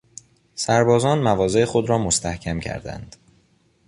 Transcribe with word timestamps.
سربازان 0.55 1.19
مواضع 1.23 1.65
خود 1.65 1.89
را 1.89 1.97
مستحکم 1.97 2.59
کردند. 2.59 3.15